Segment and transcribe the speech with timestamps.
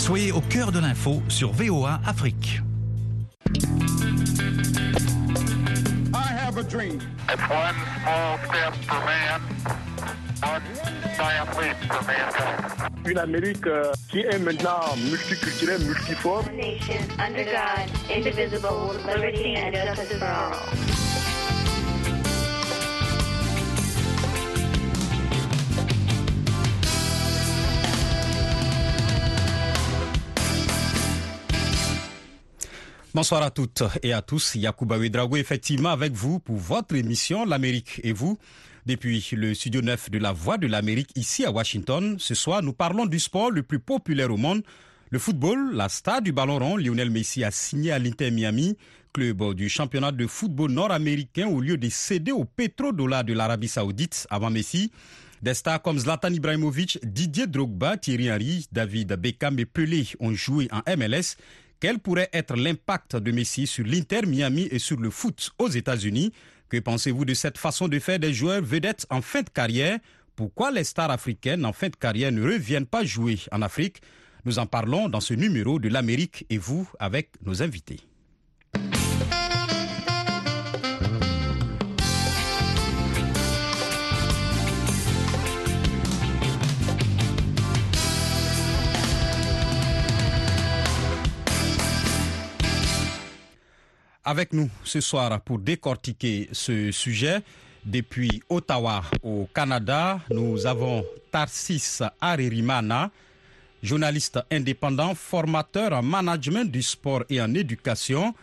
[0.00, 2.62] Soyez au cœur de l'info sur VOA Afrique.
[6.14, 6.98] I have a dream.
[7.28, 9.40] It's one small step for man,
[10.42, 10.62] one
[11.16, 13.10] giant leap for mankind.
[13.10, 16.46] Une Amérique euh, qui est maintenant multiculturelle, multiforme.
[16.56, 20.89] nation under God, indivisible, liberty and justice for all.
[33.12, 34.54] Bonsoir à toutes et à tous.
[34.54, 38.38] Yacouba Ouedraogo, effectivement, avec vous pour votre émission L'Amérique et vous.
[38.86, 42.72] Depuis le studio 9 de la Voix de l'Amérique ici à Washington, ce soir, nous
[42.72, 44.62] parlons du sport le plus populaire au monde,
[45.10, 45.74] le football.
[45.74, 48.76] La star du ballon rond, Lionel Messi, a signé à l'Inter Miami,
[49.12, 54.28] club du championnat de football nord-américain, au lieu de céder au pétrodollar de l'Arabie Saoudite
[54.30, 54.92] avant Messi.
[55.42, 60.68] Des stars comme Zlatan Ibrahimovic, Didier Drogba, Thierry Henry, David Beckham et Pelé ont joué
[60.70, 61.36] en MLS.
[61.80, 66.30] Quel pourrait être l'impact de Messi sur l'Inter Miami et sur le foot aux États-Unis?
[66.68, 69.98] Que pensez-vous de cette façon de faire des joueurs vedettes en fin de carrière?
[70.36, 74.02] Pourquoi les stars africaines en fin de carrière ne reviennent pas jouer en Afrique?
[74.44, 78.00] Nous en parlons dans ce numéro de l'Amérique et vous avec nos invités.
[94.24, 97.40] Avec nous ce soir pour décortiquer ce sujet,
[97.86, 103.10] depuis Ottawa au Canada, nous avons Tarsis Aririmana,
[103.82, 108.34] journaliste indépendant, formateur en management du sport et en éducation.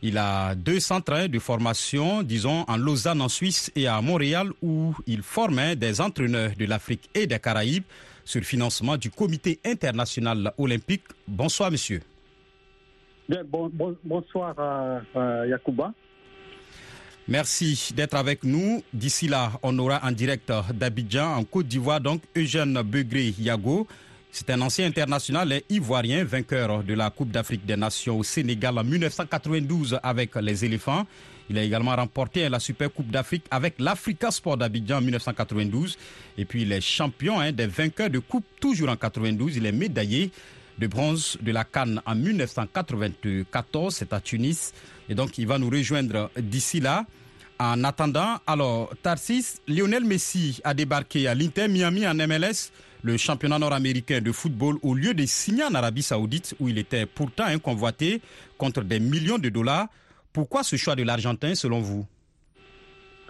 [0.00, 4.94] Il a deux centres de formation, disons en Lausanne en Suisse et à Montréal où
[5.06, 7.84] il forme des entraîneurs de l'Afrique et des Caraïbes
[8.24, 11.04] sur financement du comité international olympique.
[11.28, 12.00] Bonsoir monsieur.
[14.04, 15.92] Bonsoir, euh, Yacouba.
[17.28, 18.82] Merci d'être avec nous.
[18.92, 23.86] D'ici là, on aura en direct d'Abidjan, en Côte d'Ivoire, donc Eugène Begré Yago.
[24.32, 28.84] C'est un ancien international ivoirien, vainqueur de la Coupe d'Afrique des Nations au Sénégal en
[28.84, 31.06] 1992 avec les éléphants.
[31.48, 35.98] Il a également remporté la Super Coupe d'Afrique avec l'Africa Sport d'Abidjan en 1992.
[36.38, 39.56] Et puis il est champion hein, des vainqueurs de Coupe toujours en 92.
[39.56, 40.30] Il est médaillé
[40.80, 43.94] de bronze de la Cannes en 1994.
[43.94, 44.72] C'est à Tunis.
[45.08, 47.04] Et donc il va nous rejoindre d'ici là.
[47.58, 53.58] En attendant, alors, Tarsis, Lionel Messi a débarqué à l'Inter Miami en MLS, le championnat
[53.58, 57.58] nord-américain de football, au lieu de signer en Arabie Saoudite, où il était pourtant un
[57.58, 58.22] convoité
[58.56, 59.88] contre des millions de dollars.
[60.32, 62.06] Pourquoi ce choix de l'Argentin, selon vous?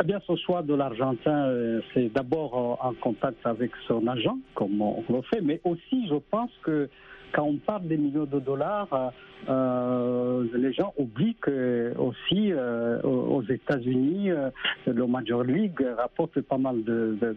[0.00, 4.38] Eh bien, ce choix de l'Argentin, euh, c'est d'abord euh, en contact avec son agent,
[4.54, 6.88] comme on le fait, mais aussi, je pense que
[7.32, 9.10] quand on parle des millions de dollars, euh,
[9.48, 14.50] euh, les gens oublient que aussi euh, aux États-Unis, euh,
[14.86, 16.82] le Major League rapporte pas mal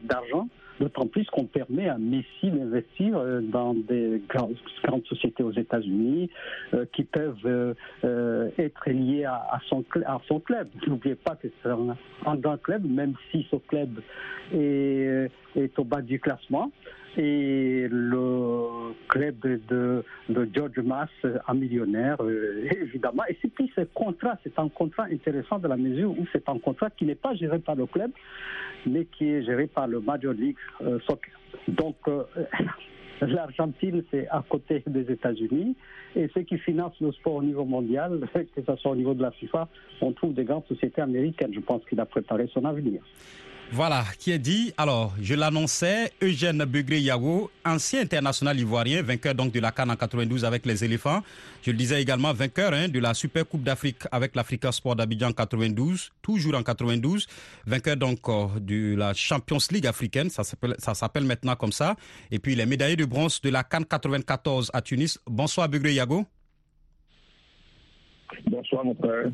[0.04, 0.48] d'argent.
[0.80, 6.30] D'autant plus qu'on permet à Messi d'investir euh, dans des grandes, grandes sociétés aux États-Unis
[6.74, 7.76] euh, qui peuvent
[8.58, 10.68] être liées à, son, à son club.
[10.88, 14.02] N'oubliez pas que c'est un, un grand club, même si ce club
[14.54, 16.72] est, est au bas du classement.
[17.18, 21.10] Et le club de, de George Mass,
[21.48, 23.24] un millionnaire, euh, évidemment.
[23.30, 26.58] Et c'est puis ce contrat, c'est un contrat intéressant de la mesure où c'est un
[26.58, 28.12] contrat qui n'est pas géré par le club,
[28.88, 31.34] mais qui est géré par le Major League euh, Soccer.
[31.68, 32.24] Donc, euh,
[33.22, 35.76] l'Argentine, c'est à côté des États-Unis.
[36.16, 39.22] Et ceux qui financent le sport au niveau mondial, que ce soit au niveau de
[39.22, 39.68] la FIFA,
[40.02, 41.54] on trouve des grandes sociétés américaines.
[41.54, 43.02] Je pense qu'il a préparé son avenir.
[43.76, 44.72] Voilà, qui est dit.
[44.78, 49.96] Alors, je l'annonçais, Eugène Begré Yago, ancien international ivoirien, vainqueur donc de la Cannes en
[49.96, 51.24] 92 avec les éléphants.
[51.64, 55.30] Je le disais également, vainqueur hein, de la Super Coupe d'Afrique avec l'Africa Sport d'Abidjan
[55.30, 57.26] en 92, toujours en 92.
[57.66, 61.96] Vainqueur donc euh, de la Champions League africaine, ça s'appelle, maintenant comme ça.
[62.30, 65.18] Et puis, il est médaillé de bronze de la Cannes 94 à Tunis.
[65.26, 66.28] Bonsoir Begré Yago.
[68.46, 69.32] Bonsoir, mon frère.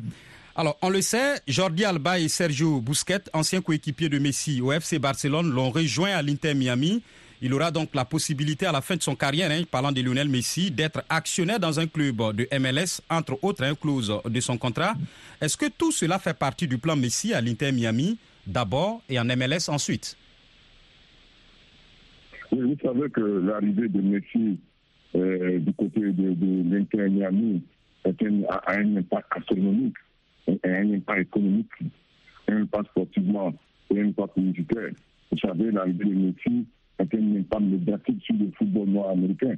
[0.56, 4.98] Alors, on le sait, Jordi Alba et Sergio Busquets, anciens coéquipiers de Messi au FC
[4.98, 7.02] Barcelone, l'ont rejoint à l'Inter Miami.
[7.42, 10.28] Il aura donc la possibilité à la fin de son carrière, hein, parlant de Lionel
[10.28, 14.94] Messi, d'être actionnaire dans un club de MLS, entre autres un clause de son contrat.
[15.40, 19.24] Est-ce que tout cela fait partie du plan Messi à l'Inter Miami, d'abord, et en
[19.24, 20.16] MLS ensuite?
[22.52, 24.58] Oui, vous savez que l'arrivée de Messi
[25.14, 27.62] euh, du côté de, l'Inter Miami
[28.04, 29.96] a un impact astronomique,
[30.48, 31.70] un impact économique,
[32.48, 33.52] un impact sportivement.
[33.92, 34.90] Et un impact publicitaire.
[35.32, 36.64] Vous savez, l'arrivée de Messi
[36.98, 39.56] est un impact médiatique sur le football nord-américain.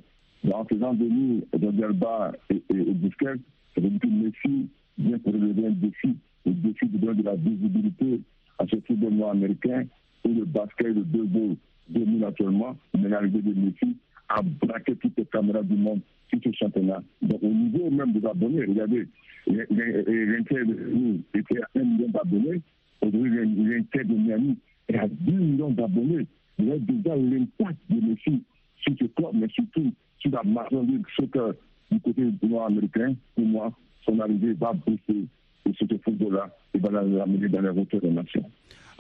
[0.51, 3.39] En faisant venir Alba et, et, et Busquets,
[3.75, 4.69] ça veut dire que Messi
[4.99, 8.21] vient pour relever un défi, le défi de donner de la visibilité
[8.59, 9.85] à ce football nord-américain
[10.25, 11.57] où le basket et le baseball
[11.89, 13.97] dominent actuellement, mais l'arrivée de Messi
[14.29, 16.01] a braqué toutes les caméras du monde
[16.33, 17.03] sur ce championnat.
[17.21, 19.07] Donc au niveau même des abonnés, regardez,
[19.47, 22.61] l'Inter de était à 1 million d'abonnés,
[23.01, 24.57] aujourd'hui l'Inter de Miami
[24.89, 26.27] est à 10 millions d'abonnés.
[26.59, 28.43] Il y a déjà l'impact de Messi
[28.77, 31.55] sur ce club, mais surtout sur la major ligue soccer
[31.91, 33.15] du côté nord-américain.
[33.35, 33.73] Pour moi,
[34.05, 35.25] son arrivée va booster
[35.65, 38.45] ce football-là et va l'amener dans les routes des nations.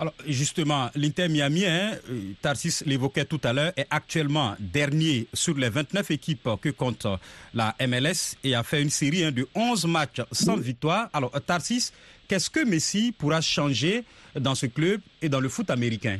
[0.02, 1.93] Alors justement, l'Inter Miami, hein,
[2.40, 7.06] Tarsis l'évoquait tout à l'heure, est actuellement dernier sur les 29 équipes que compte
[7.54, 11.08] la MLS et a fait une série hein, de 11 matchs sans victoire.
[11.12, 11.93] Alors Tarsis,
[12.26, 14.02] qu'est-ce que Messi pourra changer
[14.34, 16.19] dans ce club et dans le foot américain?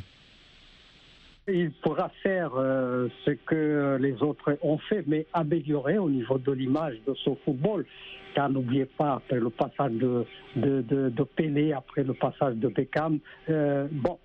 [1.49, 6.53] Il pourra faire euh, ce que les autres ont fait, mais améliorer au niveau de
[6.53, 7.85] l'image de son football.
[8.49, 10.25] N'oubliez pas, après le passage de,
[10.55, 13.19] de, de, après le passage de Beckham,
[13.49, 14.17] euh, bon,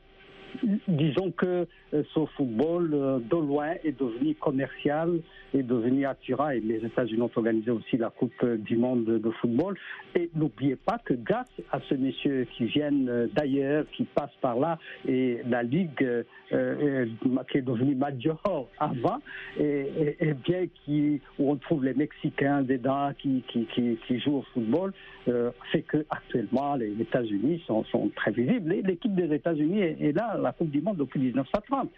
[0.88, 5.20] disons que euh, ce football, euh, de loin, est devenu commercial,
[5.54, 6.50] est devenu attirant.
[6.50, 9.76] Et les États-Unis ont organisé aussi la Coupe du monde de football.
[10.14, 14.58] Et n'oubliez pas que grâce à ce messieurs qui viennent euh, d'ailleurs, qui passent par
[14.58, 17.06] là, et la Ligue euh,
[17.50, 19.18] qui est devenue major avant,
[19.58, 24.44] et, bien qui, où on trouve les Mexicains dedans qui, qui, qui, qui jouent au
[24.54, 24.92] football,
[25.28, 28.76] euh, fait que actuellement les États-Unis sont, sont, très visibles.
[28.84, 31.90] L'équipe des États-Unis est là, la Coupe du Monde depuis 1930.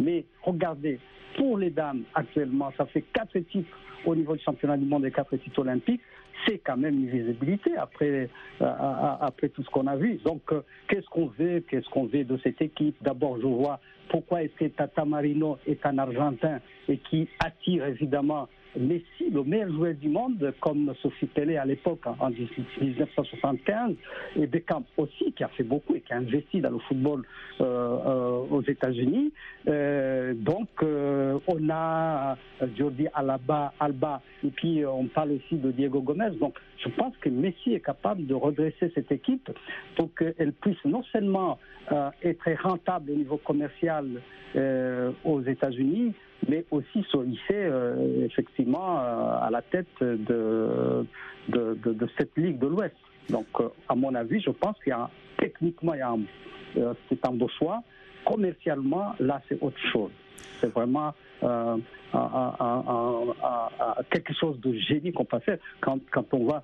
[0.00, 0.98] Mais regardez,
[1.36, 5.10] pour les dames, actuellement, ça fait quatre titres au niveau du championnat du monde et
[5.10, 6.00] quatre titres olympiques.
[6.46, 8.30] C'est quand même une visibilité après,
[8.62, 10.18] euh, après tout ce qu'on a vu.
[10.24, 11.60] Donc, euh, qu'est-ce qu'on veut?
[11.68, 12.96] Qu'est-ce qu'on veut de cette équipe?
[13.02, 18.48] D'abord, je vois pourquoi est-ce que Tata Marino est un Argentin et qui attire évidemment
[18.76, 23.94] Messi, le meilleur joueur du monde, comme Sophie Pelé à l'époque, en 1975,
[24.36, 27.24] et Beckham aussi, qui a fait beaucoup et qui a investi dans le football
[27.60, 29.32] euh, euh, aux États-Unis.
[29.68, 32.36] Euh, donc, on a
[32.76, 36.30] Jordi Alba, Alba, et puis on parle aussi de Diego Gomez.
[36.38, 39.50] Donc, je pense que Messi est capable de redresser cette équipe
[39.96, 41.58] pour qu'elle puisse non seulement
[42.22, 44.06] être rentable au niveau commercial
[45.24, 46.14] aux États-Unis,
[46.46, 51.04] mais aussi se hisser euh, effectivement euh, à la tête de,
[51.48, 52.94] de, cette Ligue de l'Ouest.
[53.30, 56.94] Donc, euh, à mon avis, je pense qu'il y a techniquement, il y a un,
[57.08, 57.82] c'est un beau choix.
[58.24, 60.10] Commercialement, là, c'est autre chose.
[60.60, 61.76] C'est vraiment euh,
[64.10, 66.60] quelque chose de génie qu'on peut faire quand, quand on voit euh,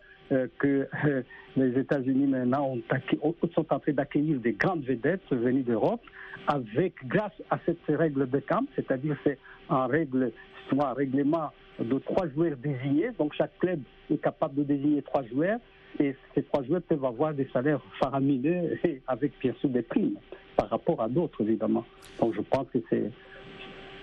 [0.59, 1.23] que euh,
[1.57, 2.77] les États-Unis maintenant
[3.23, 6.01] ont, sont en train d'accueillir des grandes vedettes venues d'Europe
[6.47, 9.39] avec, grâce à cette règle de camp, c'est-à-dire c'est
[9.71, 10.33] un règle,
[10.73, 15.59] un règlement de trois joueurs désignés, donc chaque club est capable de désigner trois joueurs
[15.99, 20.17] et ces trois joueurs peuvent avoir des salaires faramineux avec bien sûr des primes
[20.57, 21.85] par rapport à d'autres évidemment.
[22.21, 23.11] Donc je pense que c'est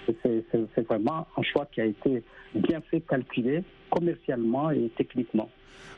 [0.06, 2.24] c'est vraiment un choix qui a été
[2.56, 5.50] bien fait, calculé commercialement et techniquement.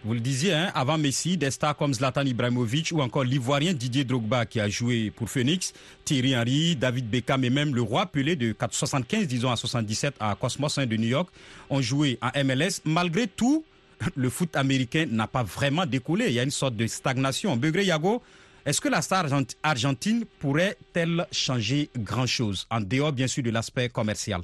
[0.06, 4.04] Vous le disiez, hein, avant Messi, des stars comme Zlatan Ibrahimovic ou encore l'Ivoirien Didier
[4.04, 5.74] Drogba qui a joué pour Phoenix,
[6.04, 10.36] Thierry Henry, David Beckham et même le roi Pelé de 75, disons à 77 à
[10.36, 11.30] Cosmos de New York
[11.70, 12.82] ont joué en MLS.
[12.84, 13.64] Malgré tout,
[14.16, 16.28] le foot américain n'a pas vraiment décollé.
[16.28, 17.56] Il y a une sorte de stagnation.
[17.56, 18.22] Begré Yago,
[18.66, 19.26] est-ce que la star
[19.62, 24.42] argentine pourrait-elle changer grand-chose, en dehors bien sûr de l'aspect commercial?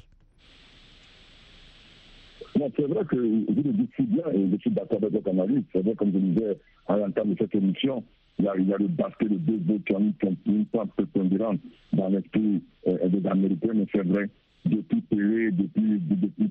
[2.76, 5.64] C'est vrai que vous le dites si bien, et je suis d'accord avec votre analyse.
[5.72, 6.58] C'est vrai, comme je disais
[6.88, 8.04] à l'entame de cette émission,
[8.38, 11.60] il y, a, il y a le basket de baseball qui a une, prépondérante
[11.94, 14.30] dans l'esprit euh, des Américains, mais c'est vrai,
[14.66, 16.50] depuis Pelé, depuis, depuis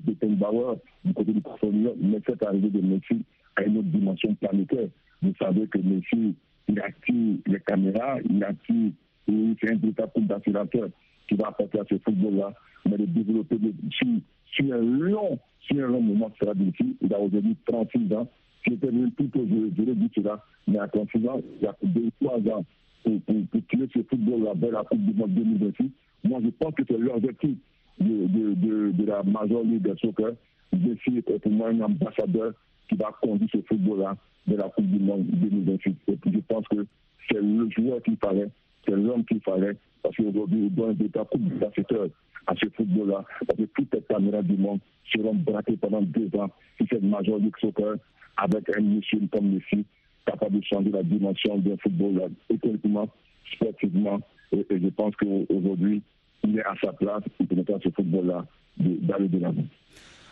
[1.05, 3.23] du côté du portfolio, mais cette arrivée de Messi
[3.55, 4.87] a une autre dimension planétaire.
[5.21, 6.35] Vous savez que Messi,
[6.69, 8.91] il attire les caméras, il attire,
[9.27, 10.89] c'est un véritable d'accélérateur
[11.27, 12.53] qui va apporter à ce football-là,
[12.85, 13.57] mais de développer
[13.91, 14.07] sur,
[14.45, 16.95] sur, un long, sur un long moment sera difficile.
[17.01, 18.27] Il a aujourd'hui 36 ans.
[18.63, 21.75] Si j'étais venu plus tôt, je l'ai dit cela, mais à 36 ans, il a
[21.81, 22.65] deux trois ans
[23.03, 25.89] pour, pour, pour tirer ce football-là vers la Coupe du Monde 2026.
[26.25, 27.57] Moi, je pense que c'est l'objectif
[27.99, 30.33] de, de, de, de, la Major League de Soccer.
[30.71, 32.53] Est pour moi un ambassadeur
[32.89, 34.17] qui va conduire ce football-là
[34.47, 35.97] de la Coupe du Monde 2028.
[36.07, 36.85] Et puis je pense que
[37.29, 38.49] c'est le joueur qu'il fallait,
[38.85, 42.07] c'est l'homme qu'il fallait, parce qu'aujourd'hui, il donne des coupe d'assisteurs
[42.47, 44.79] à ce football-là, parce que toutes les caméras du monde
[45.13, 47.95] seront braquées pendant deux ans sur cette Major League Soccer
[48.37, 49.85] avec un monsieur comme Messi,
[50.25, 53.07] capable de changer la dimension d'un football économiquement,
[53.53, 54.19] sportivement,
[54.51, 56.01] et, et je pense qu'aujourd'hui,
[56.43, 58.45] il est à sa place, il permettra à ce football-là
[58.77, 59.65] d'aller de l'avant.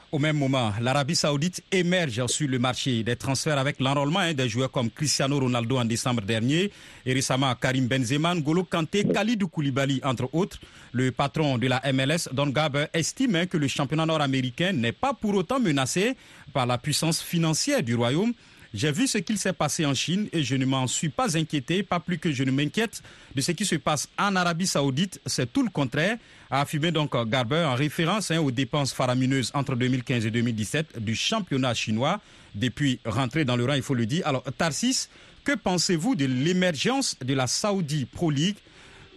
[0.10, 4.48] Au même moment, l'Arabie Saoudite émerge sur le marché des transferts avec l'enrôlement hein, des
[4.48, 6.72] joueurs comme Cristiano Ronaldo en décembre dernier
[7.06, 10.60] et récemment Karim Benzema, Golo Kanté, Khalidou Koulibaly entre autres.
[10.94, 15.14] Le patron de la MLS, Don Gaber, estime hein, que le championnat nord-américain n'est pas
[15.14, 16.16] pour autant menacé
[16.54, 18.32] par la puissance financière du royaume.
[18.74, 21.84] J'ai vu ce qu'il s'est passé en Chine et je ne m'en suis pas inquiété,
[21.84, 23.02] pas plus que je ne m'inquiète
[23.36, 25.20] de ce qui se passe en Arabie Saoudite.
[25.26, 26.18] C'est tout le contraire,
[26.50, 31.16] a affirmé donc Garber en référence hein, aux dépenses faramineuses entre 2015 et 2017 du
[31.16, 32.20] championnat chinois.
[32.56, 34.26] Depuis rentrée dans le rang, il faut le dire.
[34.28, 35.10] Alors, Tarsis,
[35.44, 38.58] que pensez-vous de l'émergence de la Saudi Pro League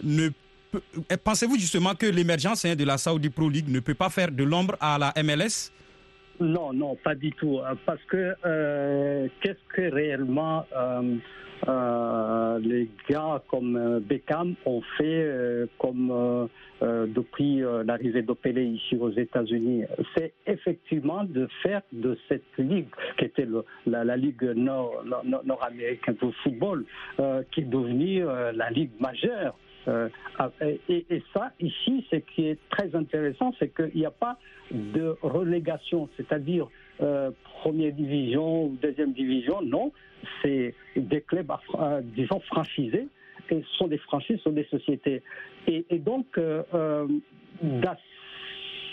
[0.02, 0.30] ne
[1.24, 4.44] Pensez-vous justement que l'émergence hein, de la Saudi Pro League ne peut pas faire de
[4.44, 5.72] l'ombre à la MLS
[6.40, 7.58] non, non, pas du tout.
[7.58, 11.16] Euh, parce que euh, qu'est-ce que réellement euh,
[11.68, 15.28] euh, les gars comme Beckham ont fait
[15.78, 16.48] comme
[16.80, 19.84] depuis l'arrivée de Pelé ici aux États-Unis
[20.16, 22.88] C'est effectivement de faire de cette ligue,
[23.18, 23.46] qui était
[23.86, 26.84] la, ligue nord-américaine nord, de football,
[27.52, 29.54] qui est devenue la ligue majeure.
[29.88, 30.08] Euh,
[30.88, 34.38] et, et, ça, ici, ce qui est très intéressant, c'est qu'il n'y a pas
[34.70, 36.68] de relégation, c'est-à-dire
[37.02, 37.30] euh,
[37.62, 39.92] première division ou deuxième division, non,
[40.42, 43.08] c'est des clubs, euh, disons, franchisés,
[43.50, 45.22] et ce sont des franchises, ce sont des sociétés.
[45.66, 47.06] Et, donc, euh, euh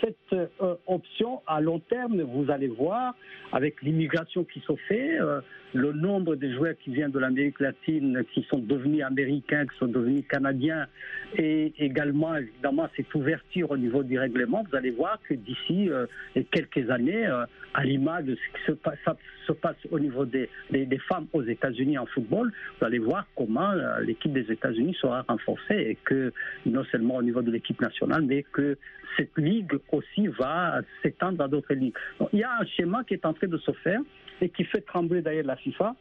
[0.01, 3.16] cette euh, option à long terme, vous allez voir,
[3.51, 5.42] avec l'immigration qui se fait, euh,
[5.74, 9.88] le nombre de joueurs qui viennent de l'Amérique latine, qui sont devenus américains, qui sont
[9.88, 10.88] devenus canadiens,
[11.38, 16.06] et également, évidemment, cette ouverture au niveau du règlement, vous allez voir que d'ici euh,
[16.51, 17.25] quelques années,
[17.74, 18.98] à l'image de ce qui se passe,
[19.46, 20.50] se passe au niveau des
[21.08, 25.98] femmes aux États-Unis en football, vous allez voir comment l'équipe des États-Unis sera renforcée et
[26.04, 26.34] que
[26.66, 28.77] non seulement au niveau de l'équipe nationale, mais que
[29.18, 31.96] cette ligue aussi va s'étendre à d'autres ligues.
[32.34, 34.01] Il y a un schéma qui est en train de se faire
[34.41, 35.96] et qui fait trembler d'ailleurs la FIFA.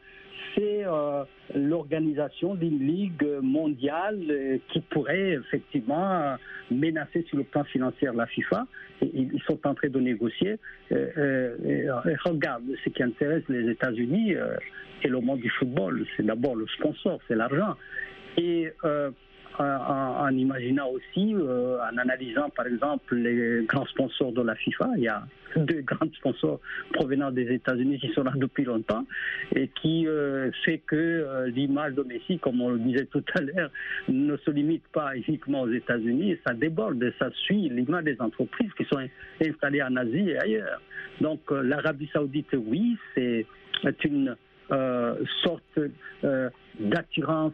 [0.55, 1.23] C'est euh,
[1.55, 6.37] l'organisation d'une ligue mondiale euh, qui pourrait effectivement
[6.71, 8.67] menacer sur le plan financier la FIFA.
[9.01, 10.57] Ils sont en train de négocier.
[10.91, 14.57] Euh, euh regarde, ce qui intéresse les États-Unis euh,
[15.03, 17.75] et le monde du football, c'est d'abord le sponsor, c'est l'argent.
[18.37, 18.71] Et
[19.59, 24.89] en, imaginant aussi, euh, en analysant par exemple les grands sponsors de la FIFA.
[24.97, 25.23] Il y a
[25.55, 26.59] deux grands sponsors
[26.93, 29.05] provenant des États-Unis qui sont là depuis longtemps
[29.55, 33.41] et qui euh, fait que euh, l'image de Messi, comme on le disait tout à
[33.41, 33.71] l'heure,
[34.07, 38.85] ne se limite pas uniquement aux États-Unis, ça déborde, ça suit l'image des entreprises qui
[38.85, 39.01] sont
[39.41, 40.81] installées en Asie et ailleurs.
[41.21, 43.45] Donc euh, l'Arabie Saoudite, oui, c'est
[44.03, 44.35] une
[44.71, 45.79] euh, sorte
[46.23, 47.53] euh, d'attirance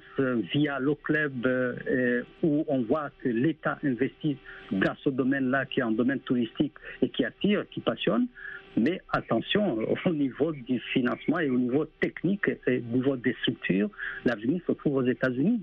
[0.53, 4.37] via le club euh, où on voit que l'État investit
[4.71, 8.27] dans ce domaine-là qui est un domaine touristique et qui attire, qui passionne.
[8.75, 13.89] Mais attention, au niveau du financement et au niveau technique et au niveau des structures,
[14.25, 15.61] l'avenir se trouve aux États-Unis.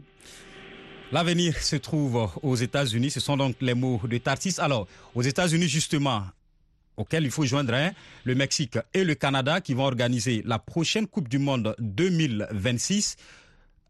[1.11, 4.55] L'avenir se trouve aux États-Unis, ce sont donc les mots de Tartis.
[4.61, 6.23] Alors, aux États-Unis, justement,
[7.01, 7.91] auquel il faut joindre hein,
[8.25, 13.17] le Mexique et le Canada qui vont organiser la prochaine Coupe du Monde 2026.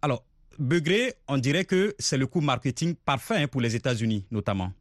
[0.03, 0.25] Alors,
[0.59, 4.73] Begré, on dirait que c'est le coup marketing parfait hein, pour les États-Unis, notamment.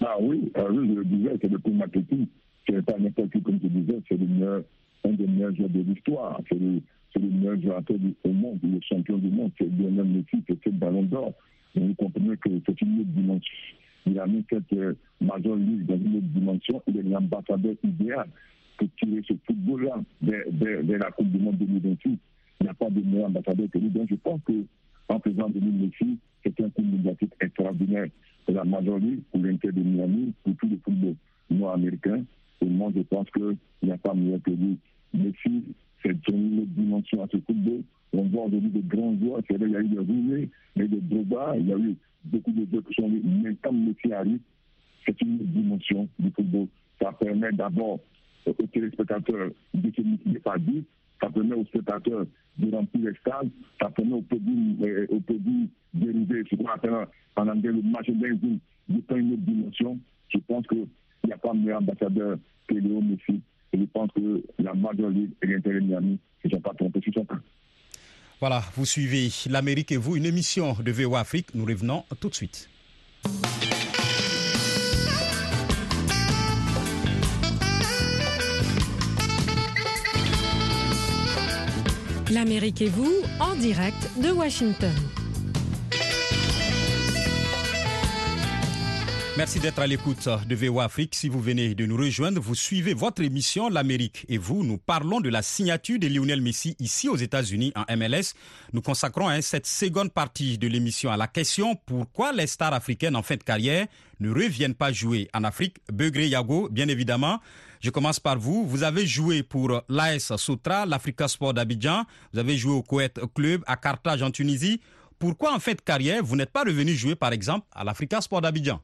[0.00, 2.26] Ah oui, ah oui, je disais, c'est le coup marketing.
[2.68, 4.64] C'est pas n'importe qui, comme je disais, c'est le
[5.04, 6.40] un des meilleurs joueurs de l'histoire.
[6.48, 6.80] C'est le,
[7.14, 7.82] le, meilleur joueur
[8.24, 9.52] au monde, le champion du monde.
[9.58, 11.32] C'est Lionel Messi, c'est le ballon d'or.
[11.74, 13.54] Vous comprenez que c'est une autre dimension
[14.06, 14.72] il a mis cette
[15.20, 16.82] Major League dans une autre dimension.
[16.86, 18.26] Il est l'ambassadeur idéal
[18.78, 22.18] pour tirer ce football-là vers, la Coupe du Monde 2028.
[22.60, 23.90] Il n'y a pas de meilleur ambassadeur que lui.
[23.90, 28.06] Donc je pense qu'en faisant de Messi, c'est un coup médiatique extraordinaire
[28.44, 31.14] pour la Major League, pour l'Inter de Miami, pour tout le football
[31.50, 32.24] nord-américain.
[32.60, 34.78] Et moi, je pense qu'il n'y a pas meilleur que lui.
[35.12, 35.64] Messi,
[36.02, 37.82] c'est une autre dimension à ce football.
[38.16, 39.40] On voit aujourd'hui de grands joueurs.
[39.50, 42.66] Il y a eu des Roulés, mais des Droba, il y a eu beaucoup de
[42.70, 43.22] joueurs qui sont venus.
[43.42, 44.40] Mais quand Messi arrive,
[45.04, 46.66] c'est une dimension du football.
[47.00, 48.00] Ça permet d'abord
[48.46, 50.82] aux téléspectateurs de se multiplier par 10,
[51.20, 52.26] ça permet aux spectateurs
[52.58, 55.06] de remplir les stades, ça permet aux produits, euh,
[55.92, 57.06] dérivés, ce qu'on appelle
[57.36, 58.58] en anglais le merchandising,
[58.88, 59.98] de prendre une autre dimension.
[60.28, 60.86] Je pense qu'il
[61.24, 63.40] n'y a pas meilleur ambassadeur que Léo Messi.
[63.72, 67.12] Et je pense que la Major League et l'intérêt Miami ne sont pas trompés sur
[67.14, 67.36] son temps.
[68.40, 71.54] Voilà, vous suivez l'Amérique et vous, une émission de VOA Afrique.
[71.54, 72.68] Nous revenons tout de suite.
[82.30, 84.92] L'Amérique et vous, en direct de Washington.
[89.36, 91.14] Merci d'être à l'écoute de VOA Afrique.
[91.14, 94.64] Si vous venez de nous rejoindre, vous suivez votre émission L'Amérique et vous.
[94.64, 98.32] Nous parlons de la signature de Lionel Messi ici aux États-Unis en MLS.
[98.72, 103.14] Nous consacrons hein, cette seconde partie de l'émission à la question pourquoi les stars africaines
[103.14, 103.86] en fin de carrière
[104.20, 105.76] ne reviennent pas jouer en Afrique?
[105.92, 107.38] Begré Yago, bien évidemment.
[107.82, 108.66] Je commence par vous.
[108.66, 112.04] Vous avez joué pour l'AS Sotra, l'Africa Sport d'Abidjan.
[112.32, 114.80] Vous avez joué au Koweït Club, à Carthage en Tunisie.
[115.18, 118.40] Pourquoi en fin de carrière, vous n'êtes pas revenu jouer, par exemple, à l'Africa Sport
[118.40, 118.80] d'Abidjan?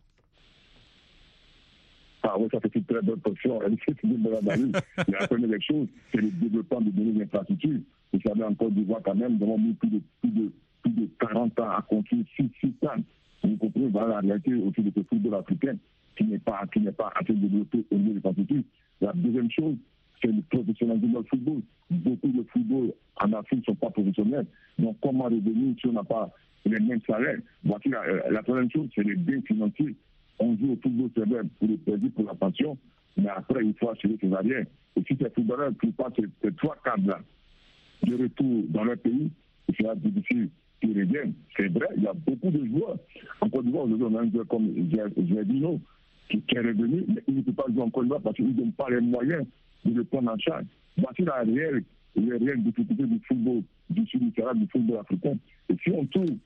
[2.24, 3.60] Ah oui, ça c'est une très bonne question.
[3.60, 7.80] La première des choses, c'est le développement de données d'infrastructures.
[8.12, 10.52] Vous savez, en Côte d'Ivoire, quand même, nous avons mis plus de, plus, de,
[10.82, 13.02] plus de 40 ans à construire 6 systèmes.
[13.42, 15.76] Vous comprenez, voilà la réalité aussi de ce football africain
[16.16, 18.62] qui n'est pas, qui n'est pas assez développé au niveau des infrastructures.
[19.00, 19.74] La deuxième chose,
[20.20, 21.60] c'est le professionnalisme du football.
[21.90, 24.46] Beaucoup de football en Afrique ne sont pas professionnels.
[24.78, 26.30] Donc, comment revenir si on n'a pas
[26.64, 27.38] les mêmes salaires?
[27.64, 29.96] Voici la, euh, la troisième chose, c'est les biens financiers
[30.42, 32.76] on joue au football, vrai, pour le plaisir, pour la passion,
[33.16, 34.66] mais après, il faut assurer ses arrières.
[34.96, 37.20] Et si ces footballeurs qui passent ces trois cadres-là
[38.02, 39.30] de retour dans leur pays,
[39.68, 40.49] il sera difficile
[40.80, 41.34] qu'ils reviennent.
[41.56, 42.96] C'est vrai, il y a beaucoup de joueurs.
[43.40, 45.80] En Côte d'Ivoire, aujourd'hui, on a un joueur comme Gerdino
[46.28, 48.56] qui, qui est revenu, mais il ne peut pas jouer en Côte d'Ivoire parce qu'ils
[48.56, 49.44] n'ont pas les moyens
[49.84, 50.64] de le prendre en charge.
[50.96, 51.84] Voici la réelle,
[52.16, 55.37] la réelle difficulté du football, du sud du du football africain.
[55.68, 56.37] Et si on trouve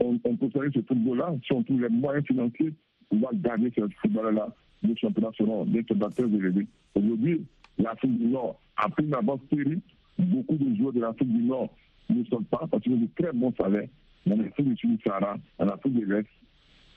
[0.00, 2.72] on, peut faire ce football-là, si on trouve les moyens financiers,
[3.10, 4.48] on va gagner ce football-là.
[4.82, 6.66] Les championnats seront des spectateurs élevés.
[6.94, 7.44] Aujourd'hui,
[7.78, 9.80] l'Afrique du Nord a pris une avance terrible.
[10.18, 11.70] Beaucoup de joueurs de l'Afrique du Nord
[12.10, 13.88] ne sont pas parce qu'ils ont de très bons salaires.
[14.26, 16.26] Dans l'Afrique du Sud-Sahara, en Afrique de l'Est,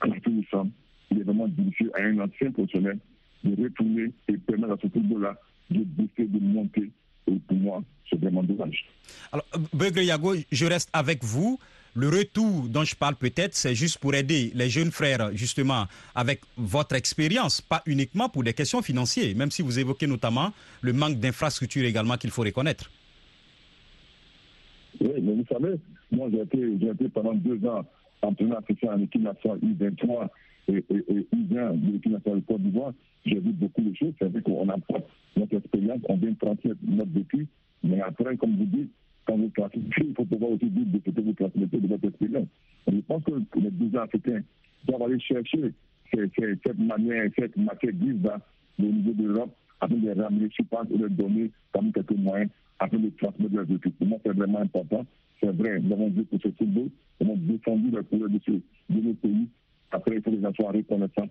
[0.04, 0.70] en Afrique Centre,
[1.10, 2.98] il est vraiment difficile à un ancien professionnel
[3.44, 5.36] de retourner et permettre à ce football-là
[5.70, 6.90] de booster, de monter.
[7.26, 8.86] Et pour moi, c'est vraiment dommage.
[9.32, 11.58] Alors, Beugre Yago, je reste avec vous.
[11.94, 16.40] Le retour dont je parle peut-être, c'est juste pour aider les jeunes frères, justement, avec
[16.56, 21.18] votre expérience, pas uniquement pour des questions financières, même si vous évoquez notamment le manque
[21.18, 22.90] d'infrastructures également qu'il faut reconnaître.
[25.00, 25.74] Oui, mais vous savez,
[26.12, 27.84] moi j'ai été, été, pendant deux ans
[28.22, 30.28] entraîneur africain en équipe nationale U23
[30.68, 32.92] et, et, et U20 de l'équipe nationale Côte d'Ivoire.
[33.24, 34.12] J'ai vu beaucoup de choses.
[34.18, 35.04] C'est vrai qu'on apporte
[35.36, 37.46] notre expérience, on vient transmettre notre vécu,
[37.82, 38.90] mais après, comme vous dites,
[39.26, 41.89] quand vous classifiez, il faut pouvoir aussi dire de que vous transmettez de
[42.86, 44.42] je pense que les deux Africains
[44.84, 45.72] doivent aller chercher
[46.12, 48.40] cette manière, cette matière grise-là
[48.78, 52.12] au niveau de l'Europe afin de les ramener sur place et de donner comme quelques
[52.12, 53.94] moyens afin de transmettre leurs études.
[53.94, 55.06] Pour moi, c'est vraiment important.
[55.40, 56.88] C'est vrai, nous avons dit pour ce football,
[57.20, 58.40] nous avons défendu les couleurs de,
[58.90, 59.48] de nos pays.
[59.92, 61.28] Après, il faut que les gens soient reconnaissants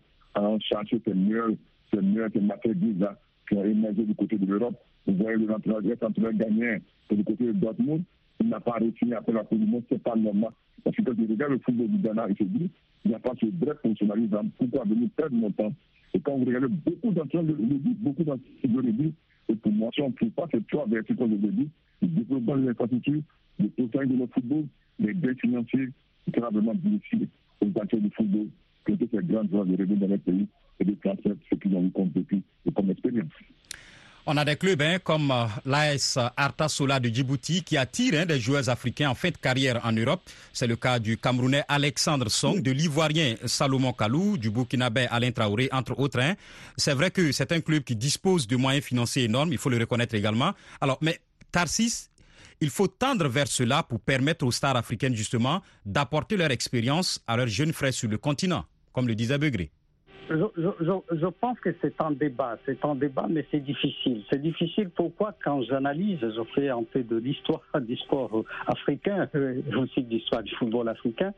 [0.61, 1.51] chercher ces meilleures,
[1.93, 4.75] ces meilleures, ces matières grises-là qui ont émergé du côté de l'Europe
[5.09, 8.03] vous voyez le entraîneur, gagné du côté de Dortmund.
[8.39, 10.51] Il n'a pas réussi après la Coupe du Monde, c'est pas normal.
[10.99, 12.69] Que quand je regarde le football du Ghana, dit,
[13.05, 14.51] il n'y a pas ce vrai fonctionnalisme.
[14.57, 15.73] Pourquoi venir perdre mon temps
[16.13, 19.13] Et quand vous regardez beaucoup d'entraîneurs le disent, beaucoup d'entraîneurs le disent,
[19.47, 21.69] et pour moi, si on ne trouve pas ces trois vertus, comme je dit,
[22.01, 23.21] le développement de l'infrastructure,
[23.59, 24.65] le développement de notre football,
[24.99, 25.89] les gains financiers,
[26.33, 27.27] c'est vraiment difficile
[27.61, 28.47] aux acteurs du football
[28.83, 30.47] que ces grands joueurs de revenir dans notre pays
[30.79, 33.27] et de transmettre ce qu'ils ont eu comme vécu et comme expérience.
[34.25, 38.25] On a des clubs hein, comme euh, l'AS Arta Sola de Djibouti qui attirent hein,
[38.25, 40.21] des joueurs africains en fin de carrière en Europe.
[40.53, 45.69] C'est le cas du Camerounais Alexandre Song, de l'Ivoirien Salomon Kalou, du Burkinabé Alain Traoré,
[45.71, 46.19] entre autres.
[46.19, 46.35] Hein.
[46.77, 49.77] C'est vrai que c'est un club qui dispose de moyens financiers énormes, il faut le
[49.77, 50.53] reconnaître également.
[51.01, 51.19] Mais
[51.51, 52.09] Tarsis,
[52.61, 57.37] il faut tendre vers cela pour permettre aux stars africaines justement d'apporter leur expérience à
[57.37, 59.71] leurs jeunes frères sur le continent, comme le disait Begré
[60.29, 64.23] je, pense que c'est un débat, c'est un débat, mais c'est difficile.
[64.29, 69.27] C'est difficile pourquoi quand j'analyse, je fais un peu de l'histoire du sport africain,
[69.77, 71.33] aussi de l'histoire du football africain,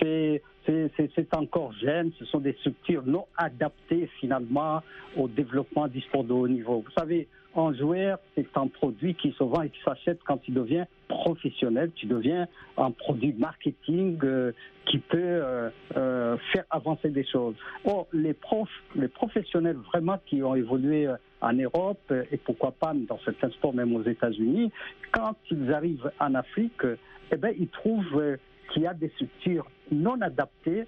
[0.00, 4.82] c'est c'est encore jeune, ce sont des structures non adaptées finalement
[5.16, 6.84] au développement du sport de haut niveau.
[6.84, 7.26] Vous savez,
[7.58, 11.90] un joueur, c'est un produit qui se vend et qui s'achète quand il devient professionnel,
[11.94, 14.52] tu deviens un produit marketing euh,
[14.86, 17.56] qui peut euh, euh, faire avancer des choses.
[17.84, 21.08] Or, les profs, les professionnels vraiment qui ont évolué
[21.40, 24.70] en Europe et pourquoi pas dans certains sports même aux États-Unis,
[25.12, 26.82] quand ils arrivent en Afrique,
[27.32, 28.36] eh ben, ils trouvent
[28.72, 30.84] qu'il y a des structures non adaptées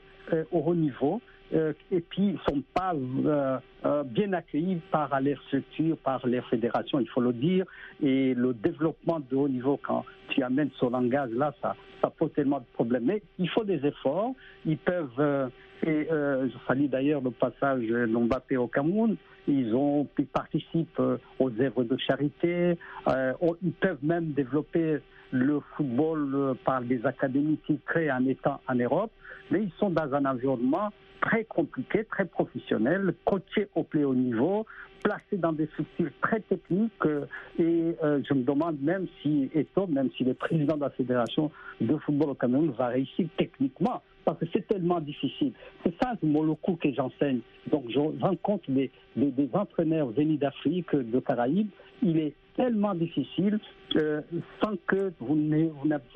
[0.52, 1.20] au haut niveau
[1.52, 6.24] euh, et puis ils ne sont pas euh, euh, bien accueillis par les structures, par
[6.26, 7.64] les fédérations, il faut le dire.
[8.02, 11.74] Et le développement de haut niveau, quand tu amènes ce langage-là, ça,
[12.16, 13.04] pose tellement de problèmes.
[13.04, 14.32] Mais il faut des efforts.
[14.64, 15.50] Ils peuvent,
[15.86, 19.16] et je salue d'ailleurs le passage d'Mbappé au Cameroun,
[19.48, 21.02] ils, ont, ils participent
[21.38, 24.98] aux œuvres de charité, ils peuvent même développer
[25.32, 29.10] le football par des académies qui créent en étant en Europe,
[29.50, 34.66] mais ils sont dans un environnement très compliqué, très professionnel, coaché au plus haut niveau,
[35.02, 36.92] placé dans des structures très techniques.
[37.06, 37.26] euh,
[37.58, 41.50] et euh, je me demande même si Eto, même si le président de la fédération
[41.80, 45.52] de football au Cameroun va réussir techniquement, parce que c'est tellement difficile.
[45.84, 47.40] C'est ça le Moloko que j'enseigne.
[47.70, 51.68] Donc je rencontre des, des, entraîneurs venus d'Afrique, de Caraïbes.
[52.02, 53.58] Il est tellement difficile
[53.96, 54.20] euh,
[54.62, 55.36] sans que vous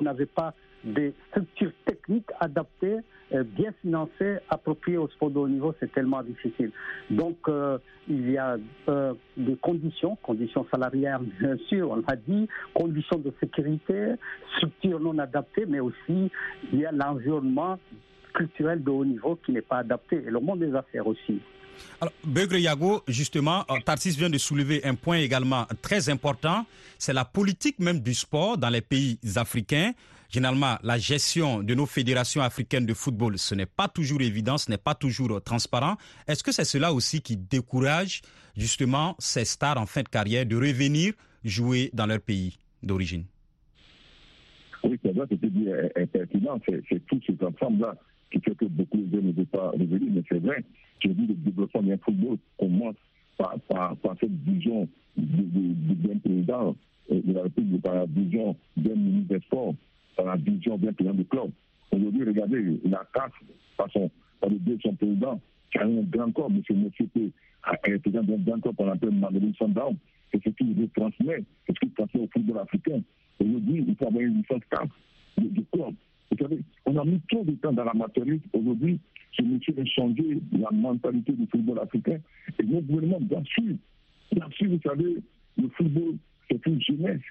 [0.01, 0.53] n'avez pas
[0.85, 2.97] des structures techniques adaptées,
[3.33, 6.71] euh, bien financées, appropriées au sport de haut niveau, c'est tellement difficile.
[7.09, 12.47] Donc, euh, il y a euh, des conditions, conditions salariales, bien sûr, on l'a dit,
[12.73, 14.13] conditions de sécurité,
[14.57, 16.31] structures non adaptées, mais aussi
[16.71, 17.79] il y a l'environnement
[18.33, 21.41] culturel de haut niveau qui n'est pas adapté, et le monde des affaires aussi.
[21.99, 26.65] Alors, Beugre Yago, justement, Tarsis vient de soulever un point également très important,
[26.97, 29.91] c'est la politique même du sport dans les pays africains.
[30.35, 34.69] Généralement, la gestion de nos fédérations africaines de football, ce n'est pas toujours évident, ce
[34.69, 35.95] n'est pas toujours euh, transparent.
[36.27, 38.21] Est-ce que c'est cela aussi qui décourage
[38.57, 41.13] justement ces stars en fin de carrière de revenir
[41.45, 43.23] jouer dans leur pays d'origine?
[44.83, 46.59] Oui, c'est vrai, c'était dit est, est pertinent.
[46.67, 47.95] C'est c'est tout cet ensemble-là
[48.29, 50.11] qui fait que beaucoup de jeunes ne veulent pas revenir.
[50.11, 50.65] Mais c'est vrai,
[51.01, 52.95] je dis le développement d'un football commence
[53.37, 56.75] par, par, cette vision d'un président
[57.09, 59.41] euh, de la République, par la vision d'un ministre des
[60.15, 61.49] par la vision d'un président de club.
[61.91, 63.31] Aujourd'hui, regardez, la CAF,
[63.77, 65.39] par, son, par le biais de son président,
[65.71, 66.61] qui a un grand corps, M.
[66.77, 67.31] Mossété,
[67.83, 69.95] est président d'un grand corps qu'on appelle Madeline Sundown.
[70.31, 73.01] C'est ce qu'il retransmet, c'est ce qu'il transmet au football africain.
[73.39, 74.89] Aujourd'hui, il faut avoir une licence CAF
[75.37, 75.93] de club.
[76.31, 78.43] Vous savez, on a mis trop de temps dans l'amateurisme.
[78.53, 78.99] Aujourd'hui,
[79.33, 82.19] ce monsieur a changé la mentalité du football africain.
[82.59, 83.77] Et notre gouvernement doit suivre.
[84.31, 85.17] Bien sûr, vous savez,
[85.57, 86.15] le football,
[86.49, 87.21] c'est une jeunesse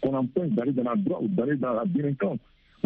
[0.00, 2.38] qu'on empêche d'aller dans la droite ou d'aller dans la délinquance.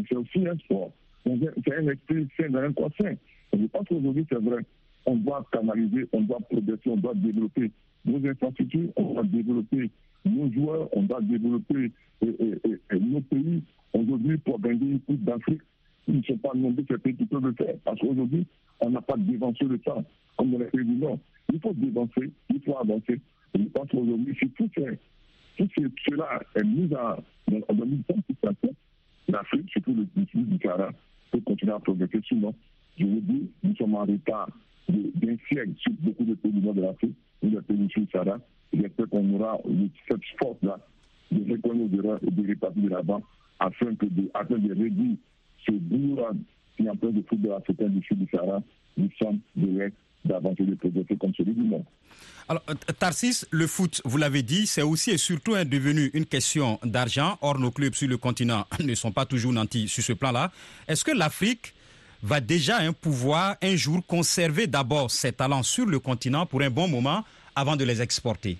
[0.09, 0.91] C'est aussi un sport.
[1.25, 3.15] C'est un esprit sain dans un corps sain.
[3.53, 4.65] Et je pense qu'aujourd'hui, c'est vrai.
[5.07, 7.71] On doit canaliser, on doit progresser, on doit développer
[8.05, 9.91] nos infrastructures, on doit développer
[10.25, 11.93] nos joueurs, on doit développer
[12.25, 13.63] euh, euh, euh, nos pays.
[13.93, 15.63] Aujourd'hui, pour gagner une Coupe d'Afrique,
[16.09, 17.75] ils ne sont pas nombreux ces pays qui peuvent le faire.
[17.85, 18.47] Parce qu'aujourd'hui,
[18.81, 20.05] on n'a pas dévancé le temps,
[20.37, 21.19] comme dans les pays du Nord.
[21.53, 23.21] Il faut dévancer, il faut avancer.
[23.55, 24.99] Et je pense qu'aujourd'hui, si tout, est,
[25.59, 27.17] ce- cela est mis en,
[27.69, 28.75] en mise en situation,
[29.29, 30.91] l'Afrique, surtout le sud du Sahara,
[31.31, 32.21] peut continuer à progresser.
[32.29, 32.55] Sinon,
[32.99, 34.49] je vous dis, nous sommes en retard
[34.89, 38.39] d'un siècle sur beaucoup de pays du nord de l'Afrique, ou des pays du Sahara.
[38.73, 39.59] J'espère qu'on aura
[40.09, 40.79] cette force-là
[41.31, 43.23] de reconnaître nos erreurs et de répartir de l'avant
[43.59, 45.17] afin, de, afin de réduire
[45.67, 46.29] ce bourg
[46.77, 48.63] qui est en train de football africain du sud du Sahara,
[48.97, 51.85] du centre, de l'Est, d'avancer de progresser comme celui du nord.
[52.53, 56.79] Alors, euh, Tarsis, le foot, vous l'avez dit, c'est aussi et surtout devenu une question
[56.85, 57.39] d'argent.
[57.41, 60.53] Or, nos clubs sur le continent ne sont pas toujours nantis sur ce plan-là.
[60.87, 61.73] Est-ce que l'Afrique
[62.23, 66.89] va déjà pouvoir un jour conserver d'abord ses talents sur le continent pour un bon
[66.89, 67.25] moment
[67.57, 68.59] avant de les exporter?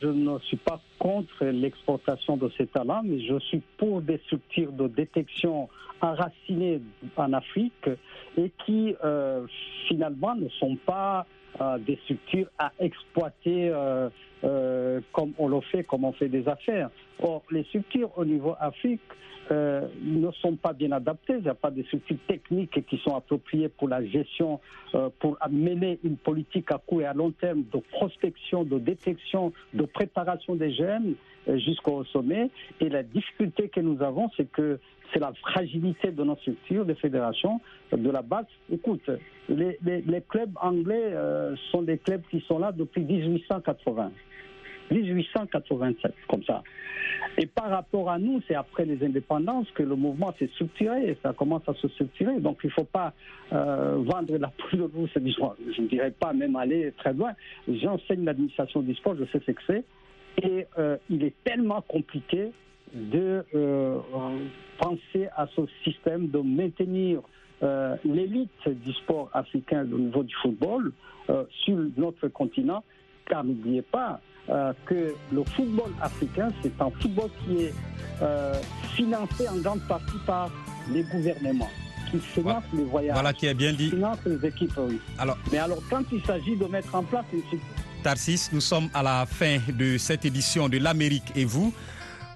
[0.00, 4.70] Je ne suis pas contre l'exportation de ces talents, mais je suis pour des structures
[4.70, 5.68] de détection
[6.00, 6.80] enracinées
[7.16, 7.88] en Afrique
[8.36, 9.46] et qui euh,
[9.88, 11.26] finalement ne sont pas
[11.60, 14.08] euh, des structures à exploiter euh,
[14.44, 16.90] euh, comme on le fait, comme on fait des affaires.
[17.20, 19.00] Or, les structures au niveau Afrique
[19.50, 21.34] euh, ne sont pas bien adaptées.
[21.38, 24.60] Il n'y a pas de structures techniques qui sont appropriées pour la gestion,
[24.94, 29.52] euh, pour mener une politique à court et à long terme de prospection, de détection,
[29.74, 32.50] de préparation des euh, jusqu'au sommet.
[32.80, 34.78] Et la difficulté que nous avons, c'est que
[35.12, 37.60] c'est la fragilité de nos structures, des fédérations,
[37.92, 38.46] de la base.
[38.70, 39.08] Écoute,
[39.48, 39.78] les,
[40.28, 44.10] clubs anglais euh, sont des clubs qui sont là depuis 1880.
[44.90, 46.62] 1887, comme ça.
[47.36, 51.18] Et par rapport à nous, c'est après les indépendances que le mouvement s'est structuré, et
[51.22, 52.40] ça commence à se structurer.
[52.40, 53.12] Donc il ne faut pas
[53.52, 57.32] euh, vendre la poule rousse, disons, je ne dirais pas même aller très loin.
[57.68, 59.84] J'enseigne l'administration du sport, je sais ce que c'est.
[60.42, 62.52] Et euh, il est tellement compliqué
[62.94, 63.98] de euh,
[64.78, 67.20] penser à ce système de maintenir
[67.62, 70.92] euh, l'élite du sport africain au niveau du football
[71.30, 72.82] euh, sur notre continent,
[73.28, 77.74] car n'oubliez pas euh, que le football africain, c'est un football qui est
[78.22, 78.54] euh,
[78.94, 80.50] financé en grande partie par
[80.92, 81.68] les gouvernements,
[82.10, 83.90] qui financent les voyages, Voilà qui est bien qui dit.
[83.90, 84.72] financent les équipes.
[84.78, 84.98] oui.
[85.18, 87.42] Alors, Mais alors, quand il s'agit de mettre en place une
[88.02, 91.74] Tarsis, nous sommes à la fin de cette édition de l'Amérique et vous.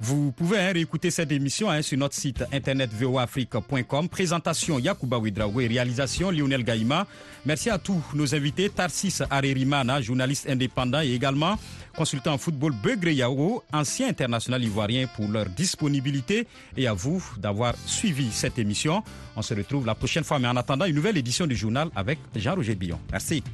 [0.05, 4.09] Vous pouvez hein, réécouter cette émission hein, sur notre site internet voafrique.com.
[4.09, 7.07] Présentation Yacouba Ouedraogo et réalisation Lionel Gaïma.
[7.47, 11.57] Merci à tous nos invités, Tarsis Arerimana, journaliste indépendant et également
[11.97, 17.75] consultant en football Begré Yao, ancien international ivoirien pour leur disponibilité et à vous d'avoir
[17.87, 19.05] suivi cette émission.
[19.37, 22.19] On se retrouve la prochaine fois, mais en attendant une nouvelle édition du journal avec
[22.35, 22.99] Jean-Roger Billon.
[23.13, 23.45] Merci.